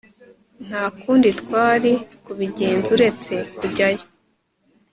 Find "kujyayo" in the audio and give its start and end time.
3.57-4.03